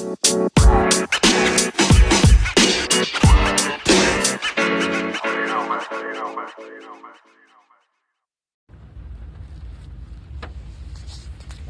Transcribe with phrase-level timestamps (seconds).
[0.00, 0.02] お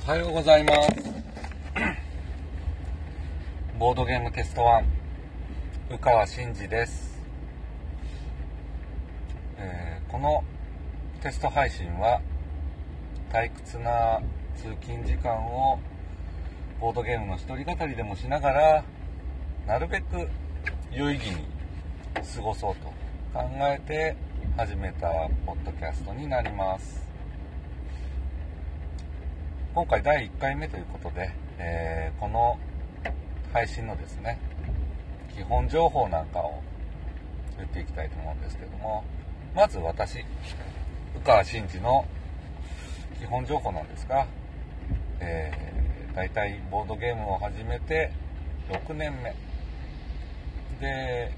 [0.07, 0.89] はようございます。
[3.79, 4.85] ボードゲームテスト1
[5.95, 7.23] 宇川真二です、
[9.57, 10.45] えーこの
[11.23, 12.21] テスト配信は
[13.33, 14.21] 退屈な
[14.55, 15.79] 通勤時間を
[16.81, 18.85] ボードゲームの一人語りでもしながら
[19.67, 20.29] なるべく
[20.93, 21.45] 有意義に
[22.37, 22.87] 過ごそうと
[23.35, 24.17] 考えて
[24.57, 25.09] 始めた
[25.45, 27.07] ポッドキャストになります。
[29.75, 32.59] 今回第1回目ということで、えーこの
[33.53, 34.39] 配信のですね
[35.35, 36.63] 基本情報なんかを
[37.57, 39.05] 言っていきたいと思うんですけども
[39.55, 40.25] まず私宇
[41.25, 42.05] 川真二の
[43.19, 44.27] 基本情報なんですが、
[45.21, 45.78] えー、
[46.19, 48.11] 大体ボードゲームを始めて
[48.71, 49.33] 6年目。
[50.81, 51.31] で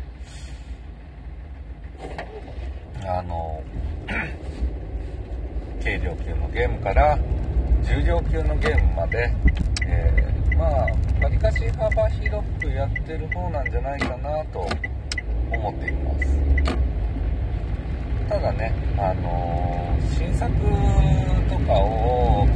[3.06, 3.62] あの
[5.84, 7.18] 軽量級のゲームから
[7.82, 9.30] 重量級のゲームまで、
[9.86, 10.88] えーまあわ
[11.30, 14.60] りかし幅広くやってる方なんじゃないかなと
[15.50, 16.26] 思っています。
[18.30, 20.50] ただねあの新作
[21.50, 22.46] とかを、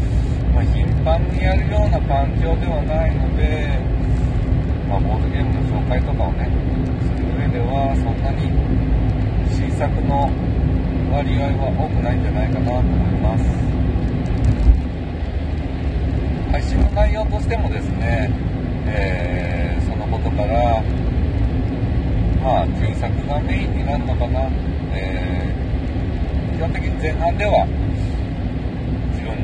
[0.55, 0.65] まあ、
[1.05, 3.77] 頻繁にやるような環境ではないので、
[4.89, 6.49] まあ、ボードゲームの紹介とかをね
[7.05, 8.49] する上ではそんなに
[9.53, 10.33] 新作の
[11.13, 13.45] 割合は多くないんじゃないかなと思います。
[16.53, 18.31] 配信の内容としてもですね、
[18.87, 20.81] えーそのことから
[22.43, 24.49] まあ旧作がメインになるのかな、
[24.95, 27.67] えー基本的に前半では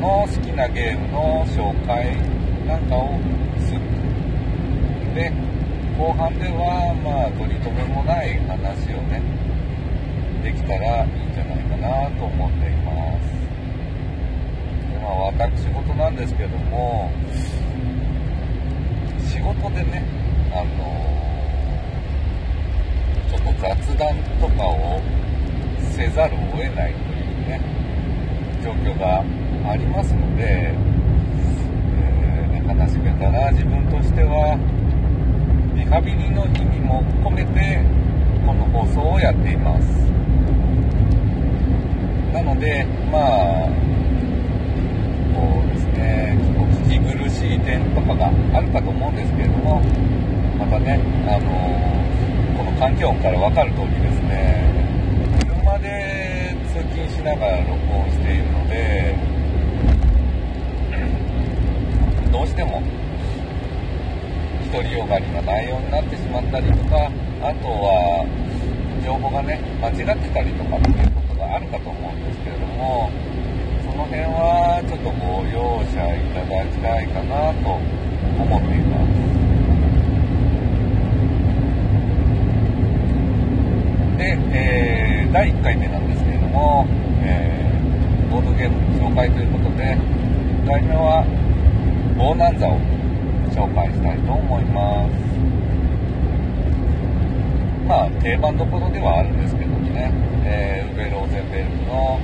[0.00, 2.16] の好きなゲームの紹介
[2.66, 3.20] なんかを
[3.60, 3.80] する。
[5.14, 5.30] で
[5.98, 9.20] 後半ではまあ取り留めもない話をね
[10.42, 13.28] できたらいいんじゃないかなと思っています。
[14.88, 17.10] でまあ私事なんですけども
[19.28, 20.02] 仕事でね
[20.52, 20.96] あの
[23.28, 25.00] ちょっと雑談とかを
[25.92, 27.60] せざるを得ないというね
[28.64, 29.22] 状況が
[29.66, 30.90] ありますので、えー
[32.70, 34.56] 話し下手な自分としては
[35.74, 37.82] リハビリの意味も込めて
[38.46, 39.84] この放送をやっています。
[42.32, 43.68] なのでまあ
[45.34, 49.82] こうですねお聞き苦しい点とかがあるかと思うんですけれども
[50.58, 51.50] またねあの
[52.56, 54.62] この環境音から分かる通りですね
[55.42, 59.09] 車で通勤しながら録音しているので
[62.32, 62.82] どうしても
[64.72, 67.10] 独りよがりな内容になってしまったりとか
[67.42, 68.24] あとは
[69.04, 73.10] 情報がね間違ってたりとかっていうことがあるかと思うんですけれども
[73.82, 77.74] その辺はちょっとご容赦いただきたいかなと
[78.38, 79.20] 思っています。
[84.18, 86.86] で、えー第1回目なんですけれども、
[87.22, 89.96] えーボードゲームの紹介ということで
[90.64, 91.24] 1回目は
[92.20, 92.76] ボーナンザを
[93.48, 95.12] 紹介したいと思います。
[97.88, 100.12] まあ定番どころではあるんですけどね、
[100.44, 102.20] えーウベ・ローゼンベルクの、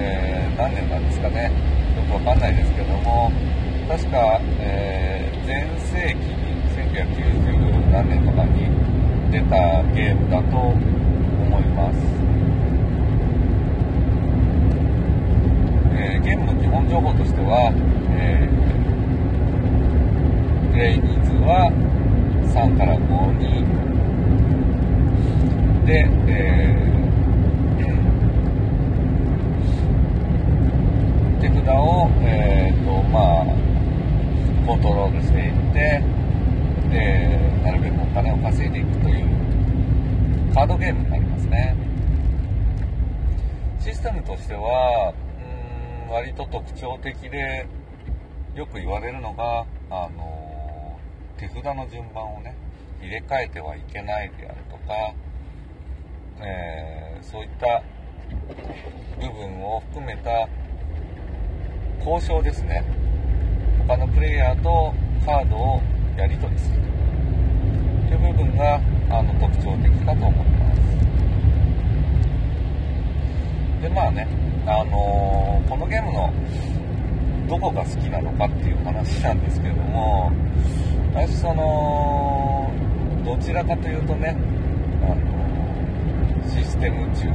[0.00, 1.52] えー何年なんですかね。
[1.94, 3.30] よくわかんないですけども。
[3.88, 6.42] 確か、えー前世紀に
[6.74, 8.66] 1990何年とかに
[9.30, 10.74] 出たゲームだと思
[11.60, 11.98] います、
[15.94, 17.72] えーゲームの基本情報としては、
[18.18, 18.91] えー
[20.82, 21.70] プレイ人数は
[22.52, 23.62] 3から5人
[25.86, 27.92] で、えー。
[31.40, 33.44] 手札を、えーとまあ、
[34.66, 36.02] コントロールしていって
[36.90, 39.26] でなるべくお金を稼いでいくという
[40.52, 41.76] カードゲームになりますね。
[43.78, 45.14] システムとしては
[46.08, 47.68] うん割と特徴的で
[48.56, 50.41] よく言われるのが、あの
[51.38, 52.54] 手札の順番をね
[53.00, 55.14] 入れ替えてはいけないであるとか、
[56.40, 57.82] えーそういった
[59.20, 60.48] 部分を含めた
[62.04, 62.84] 交渉ですね。
[63.86, 64.92] 他のプレイヤーと
[65.24, 65.80] カードを
[66.16, 66.80] やり取りする
[68.08, 68.80] という部分が
[69.10, 70.82] あの特徴的かと思います。
[73.82, 74.26] でまあね、
[74.66, 76.32] あのーこのゲームの
[77.48, 80.32] どこが好きなのかっていう話なんですけども
[81.14, 82.72] 私その
[83.22, 84.34] どちらかというとね
[85.02, 87.34] あのシステム中という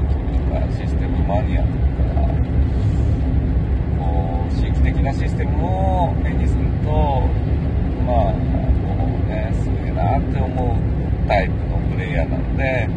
[0.52, 1.76] かシステムマニアという
[2.16, 2.26] か
[4.00, 5.64] こう刺激的なシステム
[6.08, 6.90] を目にすると
[8.04, 12.90] まあこうねすげえなって思うタイプのプレイヤーなので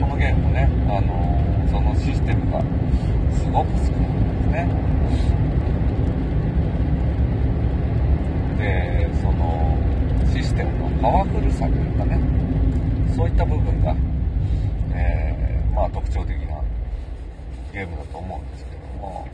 [0.00, 2.60] このゲームもねあのそのシステムが
[3.32, 5.39] すごく好きなんですね。
[8.60, 9.78] でその
[10.34, 12.20] システムのパワフルさというかね
[13.16, 13.96] そういった部分が、
[14.92, 16.62] えー、まあ、特徴的な
[17.72, 19.26] ゲームだと思うんですけども、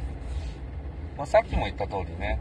[1.19, 2.41] まあ、さっきも言った通りね、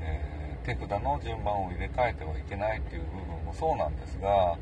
[0.00, 4.58] えー、手札の順番を入れ替えてはいけないっていう部分もそうなんですが、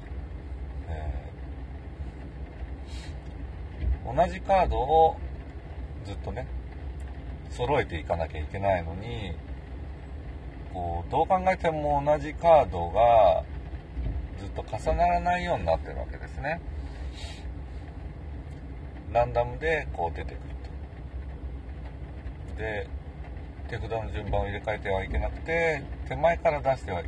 [0.88, 5.16] えー、同じカードを
[6.04, 6.46] ずっとね
[7.48, 9.32] 揃えていかなきゃいけないのに
[10.72, 13.44] こうどう考えても同じカードが
[14.38, 16.60] ずっと重ならないようになってるわけですね。
[19.12, 20.38] ランダムでこう出てくる
[22.56, 22.62] と。
[22.62, 22.86] で
[23.68, 27.02] 手札の順番を入れ替えてはいけなくて手前から出しては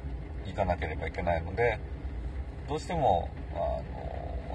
[0.47, 1.79] いかなければいけないので
[2.69, 3.59] どうしてもあ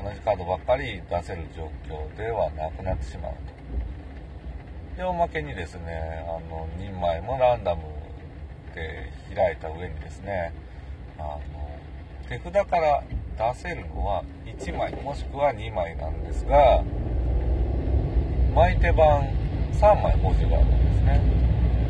[0.01, 4.97] の同じカードばっかり出せる状況ではなくなってしまうと。
[4.97, 7.83] でおまけにですねあの2枚もランダム
[8.79, 10.53] て開いた上にですね
[11.17, 11.41] あの
[12.29, 13.03] 手札から
[13.53, 16.83] 出せるのは1枚もしくは2枚なんですが
[18.55, 19.27] 巻い手番
[19.73, 21.21] 3枚補充があるんですね。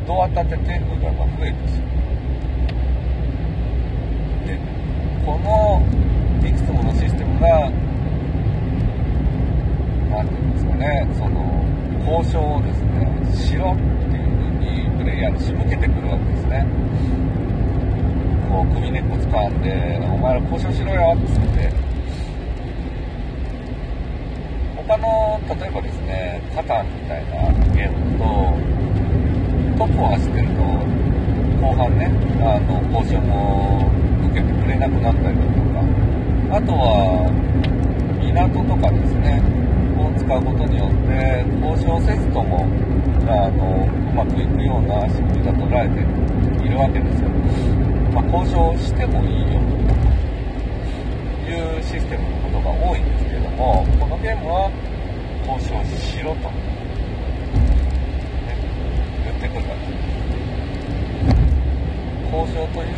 [0.06, 2.00] どう当たって手札が増えてしまう。
[4.46, 4.58] で
[5.24, 5.82] この
[6.46, 7.70] いくつものシステムが
[10.10, 11.64] 何て言うんですかねその
[12.06, 12.90] 交渉をですね
[13.34, 13.82] しろって
[14.64, 15.99] いうプレイヤーに仕向けてくるわけですね
[18.62, 21.70] う首根っこ掴んで「お前ら交渉しろよ」っつって
[24.88, 28.24] 他の例えばですねカタンみたいなゲームと
[29.78, 30.62] トップを走ってると
[31.60, 32.10] 後半ね
[32.42, 33.88] あの交渉も
[34.30, 37.30] 受けてくれなくなったりだとかあとは
[38.20, 39.40] 港とかですね
[39.96, 42.66] を使うことによって交渉せずとも
[43.28, 46.00] あのうまくいくような仕組みが取られて
[46.64, 47.30] いるわけですよ。
[48.12, 49.60] まあ、交渉してもいいよ
[51.44, 54.70] というシステムのことが多いんですけれども、このゲームは
[55.46, 56.54] 交渉しろと、ね、
[59.24, 60.10] 言ってくるわけです。
[62.30, 62.94] 交渉という、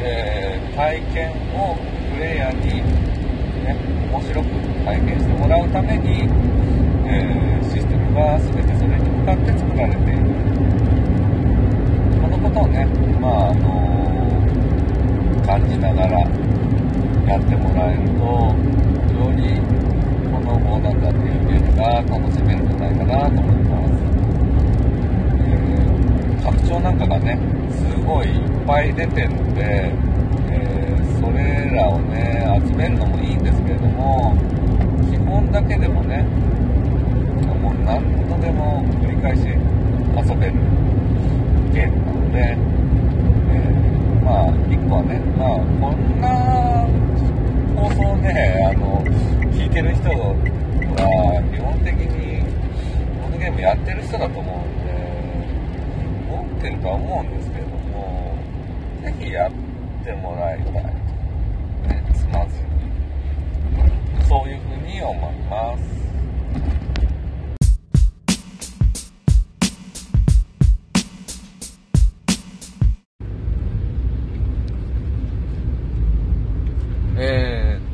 [0.00, 1.74] えー、体験を
[2.12, 2.82] プレイヤーに、
[3.64, 3.74] ね、
[4.12, 4.48] 面白く
[4.84, 6.28] 体験してもらうために、
[7.06, 10.18] えー、システムが全てそれに向かって作られている
[12.20, 12.84] このことをね
[13.20, 13.88] まああの
[15.46, 18.24] 感じながらやってもらえると
[19.16, 19.56] より
[20.30, 24.04] このボーナンダっていうゲームが楽しめるんじゃないかなと思います、
[25.40, 27.38] えー、拡張なんかがね
[27.72, 29.92] すごいいっぱい出てるので、
[30.50, 34.36] えー、それらをね集めるのもいいんですけれども
[35.10, 36.22] 基本だけでもね
[37.62, 40.52] もう何度でも繰り返し遊べる
[41.72, 42.77] ゲームなので、
[44.28, 46.28] まあ1個はねまあこんな
[47.80, 49.02] 放送ねあの
[49.56, 50.36] 聞いてる人は
[51.50, 52.44] 基本的に
[53.22, 54.92] このゲームやってる人だと思うんで
[56.28, 58.36] 持ってるとは思うんですけれども
[59.02, 59.50] 是非やっ
[60.04, 65.97] てもらいたいねつまずにそういうふうに思います。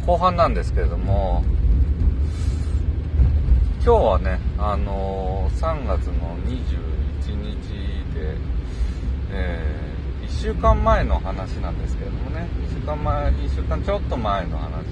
[0.06, 1.42] 後半なんですけれども、
[3.82, 7.68] 今日はね、あのー、3月の21日
[8.12, 8.36] で、
[9.30, 14.84] えー、1週間前の話なんですけれどもね、1週間前、1週間ちょっと前の話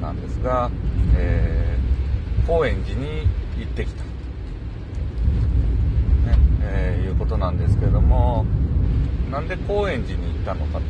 [0.00, 0.70] なんですが、
[1.14, 3.26] えー、高円寺に
[3.58, 4.04] 行ってきた。
[4.04, 4.08] ね、
[6.62, 8.46] えー、いうことなんですけれども、
[9.30, 10.80] なんで高円寺に行ったのかと。
[10.80, 10.86] ね、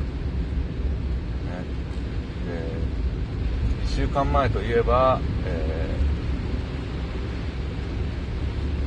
[2.46, 2.88] で
[3.98, 5.96] 週間前といえば、え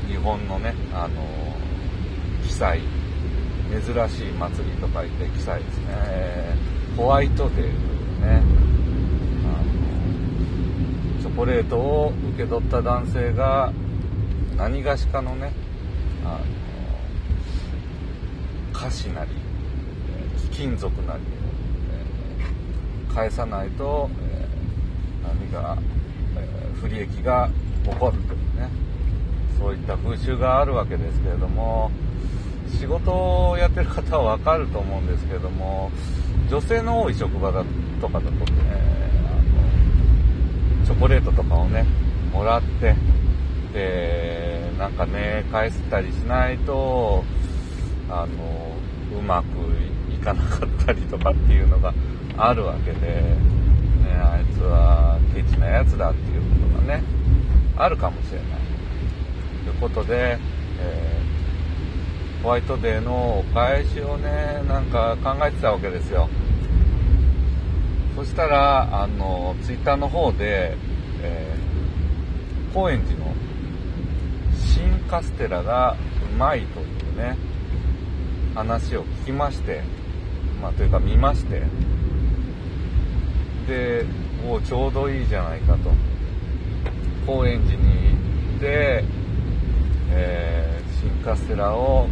[0.08, 2.80] ー、日本のね、あのー、記載、
[3.70, 7.72] 珍しい祭りと書いて記載ですね、えー、ホワイトデーという
[8.22, 8.42] ね、
[9.44, 9.58] あ
[11.18, 13.74] のチョコレートを受け取った男性が
[14.56, 15.52] 何がしかのね、
[16.24, 16.46] あの
[18.74, 19.32] 歌詞なり、
[20.52, 21.24] 貴金属なり、
[23.10, 24.31] えー、返さないと、え
[25.24, 25.78] 何が、
[26.38, 27.50] えー、不利益が
[27.84, 28.70] 起こるというね
[29.58, 31.92] そういった風習があるわけですけれども
[32.80, 35.92] 仕事をやってる方は分かると思うんですけれども
[36.50, 37.64] 女性の多い職場だ
[38.00, 38.38] とかだとね
[39.28, 41.86] あのチョコレートとかをね
[42.34, 42.96] もらって
[43.74, 47.24] でなんかね返したりしないと
[48.10, 48.76] あの
[49.18, 49.48] うまく
[50.14, 51.94] いかなかったりとかっていうのが
[52.38, 53.24] あるわけで、
[54.62, 57.04] つはケチなやつだっていうことがね
[57.76, 58.48] あるかもしれない
[59.66, 60.38] ということで、
[60.80, 66.30] えー、ホワイトデーのお返しをねなんか考えてたわけですよ
[68.16, 70.78] そしたらあのツイッターの方で、
[71.24, 73.34] えー、高円寺の
[74.56, 75.96] 新カステラが
[76.32, 77.36] うまいというね
[78.54, 79.82] 話を聞きまして
[80.62, 81.64] まあというか見まして
[83.68, 84.06] で
[84.46, 85.92] もうちょうどいいじゃないかと。
[87.26, 89.04] 高円寺に行って、
[90.12, 92.08] えー、新カステラを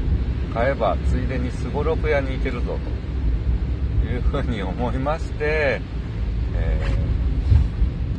[0.53, 2.99] 買えばついでにすごろく屋に行けるぞと。
[4.09, 5.81] いうふうに思いまして、
[6.55, 6.81] え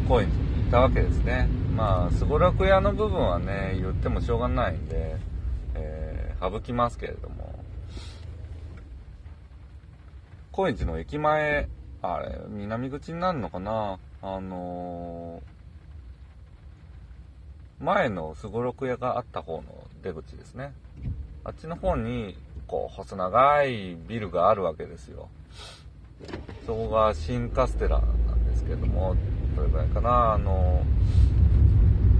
[0.04, 1.48] ー、高円寺に行ったわけですね。
[1.74, 5.16] まあすごろく屋の部分はね言ってもしょうがないんで、
[5.74, 7.58] えー、省きますけれども。
[10.52, 11.68] 高円寺の駅前
[12.02, 13.98] あれ南口になるのかな？
[14.22, 19.64] あのー、前のすごろく屋があった方の
[20.02, 20.72] 出口ですね。
[21.44, 25.28] あっちの方にこう細長いビルがあるわけですよ。
[26.66, 29.16] そこが新カステラなんですけども
[29.56, 30.34] どれぐらいかな？
[30.34, 30.82] あの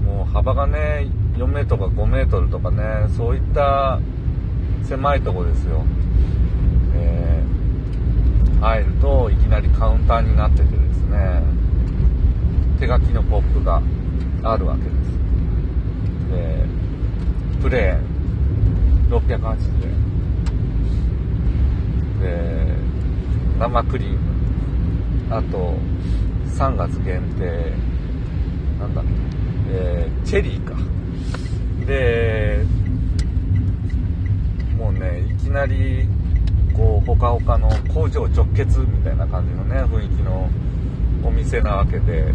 [0.03, 1.07] もう幅がね
[1.37, 3.99] 4メートルか5メートルとかねそういった
[4.83, 5.85] 狭いとこですよ、
[8.61, 11.41] 入るといきなりカウンターになっててですね。
[12.79, 13.81] 手書きのポップが
[14.43, 14.93] あるわけです。
[16.29, 16.63] で
[17.59, 17.97] プレー。
[17.97, 18.01] ン
[19.09, 19.23] 680
[19.83, 19.89] 円。
[22.21, 22.77] で
[23.59, 24.19] 生クリーム。
[25.31, 25.73] あと
[26.55, 27.73] 3月限定。
[28.79, 29.03] なんだ
[29.73, 30.75] えー、チェリーか。
[31.87, 32.63] で
[34.77, 36.07] もうねいきなり
[36.75, 40.49] こうほかほかの工場直結みたいな感じのね雰囲気の
[41.23, 42.33] お店なわけで。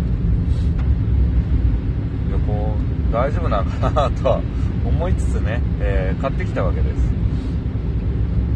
[2.28, 2.75] いやこ
[3.11, 4.40] う大丈夫なのかなとは
[4.85, 7.16] 思いつつね、えー、買ってきたわけです。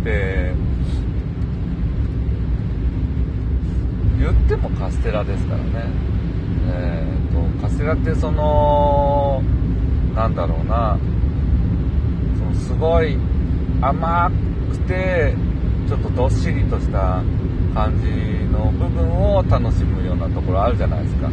[0.04, 0.54] で
[4.18, 5.64] 言ってもカステラですからね。
[6.72, 9.42] えーと、カステラってその
[10.14, 10.98] なんだろうな。
[12.38, 13.16] そのすごい
[13.80, 14.30] 甘
[14.70, 15.34] くて
[15.90, 17.20] ちょっとどっしりとした
[17.74, 18.06] 感じ
[18.52, 21.28] の部分を楽しむようなところあるじゃないですか。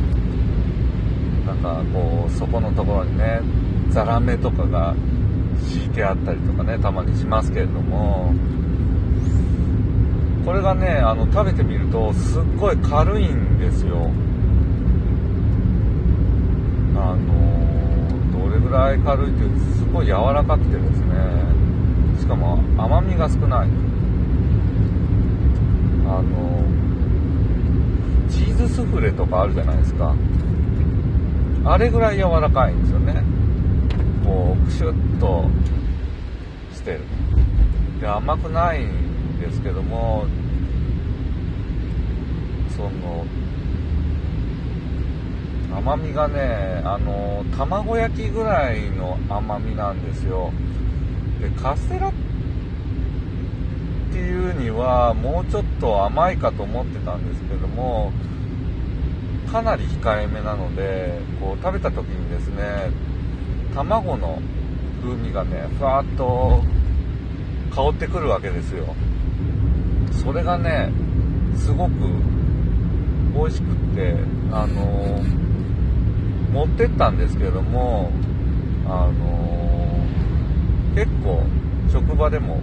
[1.45, 3.39] なんかこうそこのところにね
[3.89, 4.95] ザラメとかが
[5.61, 8.33] 敷いてあったりとかねたまにしますけれども。
[10.43, 14.09] これがねあの食べてみるとすっごい軽いんですよ。
[16.95, 21.15] あのどれぐらい軽いっていうすごい柔らかくてですね。
[22.19, 23.67] しかも甘みが少ない。
[26.09, 26.63] あの
[28.29, 30.15] チーズスフレとかあるじゃないですか。
[31.65, 33.21] あれぐらい柔らかいんですよね。
[34.23, 35.45] こうクシュッと
[36.73, 37.01] してる。
[37.99, 40.25] で甘くないんですけども
[42.75, 43.25] その
[45.75, 50.51] 甘みがねあの卵焼きぐらいの甘みなんですよ。
[51.41, 52.26] でカステラって
[54.09, 58.11] っていうにはもうちょっと甘いかと思ってたんですけども
[59.51, 62.91] かなり控えめなのでこう食べた時にですね
[63.73, 64.39] 卵の
[65.01, 66.63] 風味がねふわっと
[67.73, 68.95] 香ってくるわけですよ。
[70.23, 70.91] それがね
[71.55, 71.91] すごく
[73.35, 74.15] 美味しくって
[74.51, 75.21] あの
[76.51, 78.11] 持ってったんですけども
[78.89, 80.05] あの、
[80.95, 81.43] 結構
[81.91, 82.61] 職場でも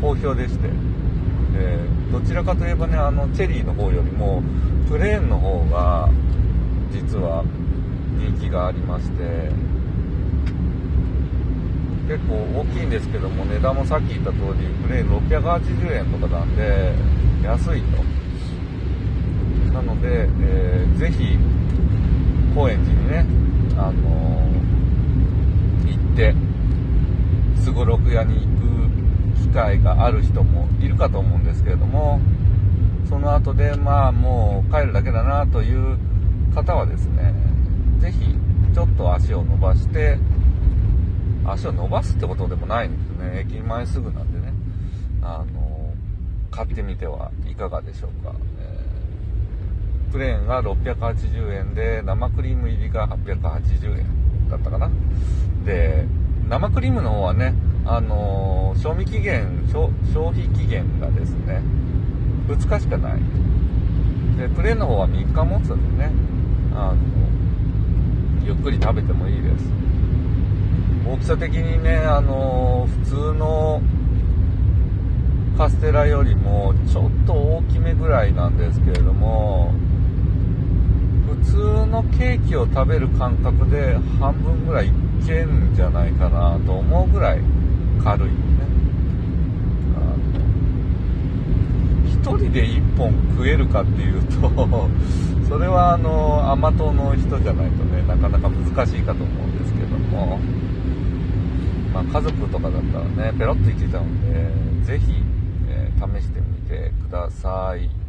[0.00, 0.68] 好評でして。
[2.12, 4.42] どちらかといえばねあのチェリーの方よりも
[4.88, 6.08] プレーンの方が
[6.90, 7.44] 実は
[8.18, 9.66] 人気がありまして。
[12.06, 16.94] 結構大きいんですけども値段もさっき言った通りプレーン680円とかなんで
[17.42, 18.04] 安いと。
[19.72, 21.36] なので、えー、ぜひ
[22.54, 23.26] 高円寺にね、
[23.76, 26.34] あのー、行って
[27.60, 28.65] すごろく屋に行く
[29.56, 32.20] 会がある人もいるかと思うんですけれども
[33.08, 35.96] その後でまあもう帰るだけだなという
[36.54, 37.34] 方はですね
[37.98, 38.36] 是非
[38.74, 40.18] ちょっと足を伸ばして
[41.46, 43.46] 足を伸ばすってことでもないんですね。
[43.48, 44.52] 駅前すぐなんでね。
[45.22, 45.94] あの
[46.50, 54.90] 買ってみてはいかがでしょうか、えー、プレーンが680円で生クリーム入りが880円だったかな。
[55.64, 56.04] で
[56.48, 57.54] 生クリームの方はね
[57.86, 59.88] あの賞味期限消
[60.30, 61.62] 費期限がですね
[62.48, 63.20] 2日しかない。
[64.36, 66.10] でプレーンの方は3日持つんでね。
[66.74, 66.96] あの
[68.44, 69.64] ゆっくり食べてもいいです。
[71.06, 73.80] 大きさ的にねあの普通の
[75.56, 79.72] カステラよりもちょっと大きめぐらいなんですけれども
[81.26, 84.92] 普通のケーキを食べる感覚で半分ぐらいい
[85.26, 87.40] けんじゃないかなと思うぐらい
[88.02, 88.34] 軽いね。
[92.26, 94.88] 1人で1本食えるかっていうと
[95.48, 100.38] それはあの甘党の人じゃないとねなかなか難しいかと思うんですけども、
[101.94, 105.12] まあ、家族とかだったらねペロッといけちゃうんで是非、
[105.68, 108.05] えー、試してみてください。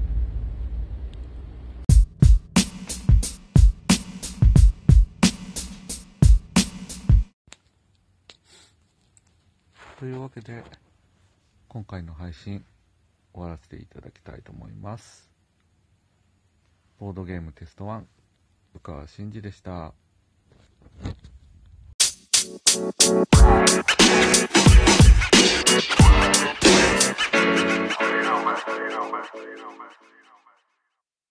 [9.99, 10.63] というわけで、
[11.67, 12.63] 今回の配信
[13.33, 15.27] 終わらせていただきたいと思います。
[16.99, 18.03] ボードゲームテスト1、
[18.75, 19.71] 宇川真司でした。
[19.71, 20.03] You
[28.21, 28.55] know, man.
[28.67, 29.25] You know, man.
[29.33, 29.89] You know, man.